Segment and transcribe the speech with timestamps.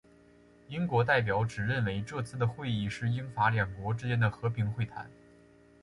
[0.69, 5.07] 英国代表只认为这次的会议是英法两国间的和平会谈。